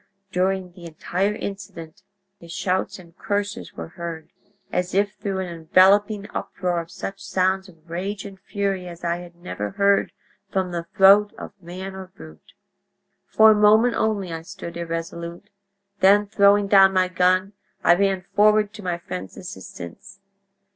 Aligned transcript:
During 0.31 0.71
the 0.71 0.85
entire 0.85 1.35
incident 1.35 2.01
his 2.39 2.51
shouts 2.51 2.97
and 2.97 3.15
curses 3.15 3.73
were 3.75 3.89
heard, 3.89 4.31
as 4.71 4.95
if 4.95 5.13
through 5.13 5.37
an 5.41 5.47
enveloping 5.47 6.27
uproar 6.31 6.79
of 6.81 6.89
such 6.89 7.23
sounds 7.23 7.69
of 7.69 7.87
rage 7.87 8.25
and 8.25 8.39
fury 8.39 8.87
as 8.87 9.03
I 9.03 9.17
had 9.17 9.35
never 9.35 9.69
heard 9.69 10.11
from 10.49 10.71
the 10.71 10.87
throat 10.97 11.33
of 11.37 11.51
man 11.61 11.93
or 11.93 12.07
brute! 12.07 12.53
"For 13.27 13.51
a 13.51 13.55
moment 13.55 13.93
only 13.93 14.33
I 14.33 14.41
stood 14.41 14.75
irresolute, 14.75 15.51
then, 15.99 16.25
throwing 16.25 16.65
down 16.67 16.93
my 16.93 17.07
gun, 17.07 17.53
I 17.83 17.93
ran 17.93 18.23
forward 18.33 18.73
to 18.73 18.83
my 18.83 18.97
friend's 18.97 19.37
assistance. 19.37 20.19